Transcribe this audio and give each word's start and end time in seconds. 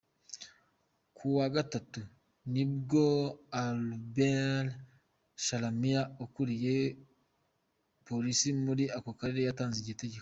Ku 1.15 1.25
wa 1.37 1.47
gatatu, 1.55 2.01
nibwo 2.53 3.05
Albert 3.63 4.69
Chalamila 5.43 6.03
ukuriye 6.23 6.77
polisi 8.07 8.49
muri 8.65 8.83
ako 8.97 9.09
karera 9.19 9.41
yatanze 9.47 9.77
iryo 9.81 9.95
tegeko. 10.01 10.19